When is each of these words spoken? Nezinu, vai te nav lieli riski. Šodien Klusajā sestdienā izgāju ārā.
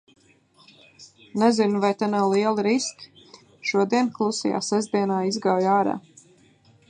Nezinu, 1.41 1.81
vai 1.83 1.91
te 1.99 2.09
nav 2.13 2.31
lieli 2.31 2.65
riski. 2.69 3.11
Šodien 3.73 4.09
Klusajā 4.17 4.65
sestdienā 4.71 5.23
izgāju 5.33 5.71
ārā. 5.77 5.97